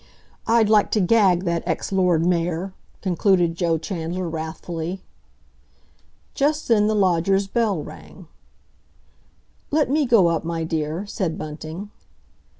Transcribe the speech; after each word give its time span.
"I'd 0.47 0.67
like 0.67 0.89
to 0.93 0.99
gag 0.99 1.43
that 1.43 1.61
ex 1.67 1.91
Lord 1.91 2.25
Mayor!" 2.25 2.73
concluded 3.03 3.53
Joe 3.53 3.77
Chandler 3.77 4.27
wrathfully. 4.27 5.03
Just 6.33 6.67
then 6.67 6.87
the 6.87 6.95
lodger's 6.95 7.45
bell 7.45 7.83
rang. 7.83 8.25
"Let 9.69 9.91
me 9.91 10.07
go 10.07 10.25
up, 10.29 10.43
my 10.43 10.63
dear," 10.63 11.05
said 11.05 11.37
Bunting. 11.37 11.91